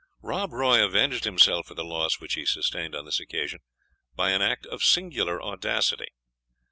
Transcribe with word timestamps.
Rob 0.23 0.51
Roy 0.51 0.83
avenged 0.83 1.25
himself 1.25 1.67
for 1.67 1.75
the 1.75 1.83
loss 1.83 2.19
which 2.19 2.33
he 2.33 2.43
sustained 2.43 2.95
on 2.95 3.05
this 3.05 3.19
occasion 3.19 3.59
by 4.15 4.31
an 4.31 4.41
act 4.41 4.65
of 4.65 4.81
singular 4.83 5.39
audacity. 5.39 6.07